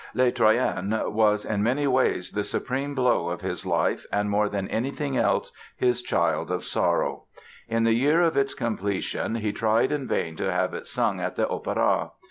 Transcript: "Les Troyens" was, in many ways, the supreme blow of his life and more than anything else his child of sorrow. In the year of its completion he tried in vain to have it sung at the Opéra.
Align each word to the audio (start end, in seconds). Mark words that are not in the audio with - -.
"Les 0.15 0.31
Troyens" 0.31 1.11
was, 1.13 1.45
in 1.45 1.61
many 1.61 1.85
ways, 1.85 2.31
the 2.31 2.43
supreme 2.43 2.95
blow 2.95 3.27
of 3.29 3.41
his 3.41 3.67
life 3.67 4.03
and 4.11 4.31
more 4.31 4.49
than 4.49 4.67
anything 4.69 5.15
else 5.15 5.51
his 5.77 6.01
child 6.01 6.49
of 6.49 6.63
sorrow. 6.65 7.25
In 7.67 7.83
the 7.83 7.93
year 7.93 8.19
of 8.19 8.35
its 8.35 8.55
completion 8.55 9.35
he 9.35 9.51
tried 9.53 9.91
in 9.91 10.07
vain 10.07 10.35
to 10.37 10.51
have 10.51 10.73
it 10.73 10.87
sung 10.87 11.19
at 11.19 11.35
the 11.35 11.45
Opéra. 11.45 12.09